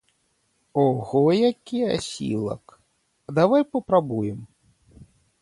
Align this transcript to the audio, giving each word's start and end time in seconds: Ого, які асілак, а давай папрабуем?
Ого, 0.83 1.33
які 1.49 1.79
асілак, 1.97 2.63
а 3.27 3.37
давай 3.41 3.63
папрабуем? 3.73 4.41